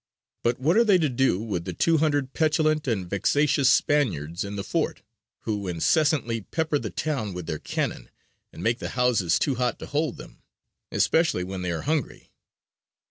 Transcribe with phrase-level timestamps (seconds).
[0.41, 4.55] "But what are they to do with the two hundred petulant and vexatious Spaniards in
[4.55, 5.03] the fort,
[5.41, 8.09] who incessantly pepper the town with their cannon,
[8.51, 10.41] and make the houses too hot to hold them;
[10.91, 12.31] especially when they are hungry?